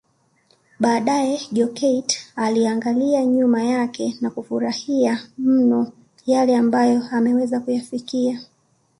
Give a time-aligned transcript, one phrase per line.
[0.79, 5.91] Baadae Jokate anaangalia nyuma yake na kufurahikia mno
[6.27, 8.41] yale ambayo ameweza kuyafikia